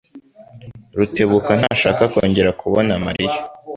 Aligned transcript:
Rutebuka 0.97 1.51
ntashaka 1.59 2.03
kongera 2.13 2.49
kubona 2.61 2.93
Mariya. 3.05 3.37